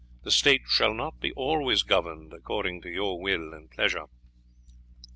[0.23, 4.05] The state shall not be always governed according to your will and pleasure."